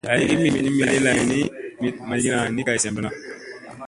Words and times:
Aygi 0.13 0.35
mit 0.41 0.53
ni 0.63 0.69
miɗi 0.77 0.97
lay 1.05 1.19
ni 1.31 1.37
mit 1.81 1.95
maygina 2.07 2.39
ni 2.55 2.61
kay 2.67 2.79
sem 2.83 2.93
lona 2.95 3.09
lay. 3.13 3.19